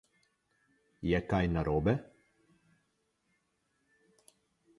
Je 1.09 1.19
kaj 1.33 1.41
narobe? 1.57 1.95